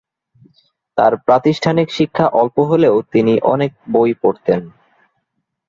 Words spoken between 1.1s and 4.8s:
প্রাতিষ্ঠানিক শিক্ষা অল্প হলেও তিনি অনেক বই পড়তেন।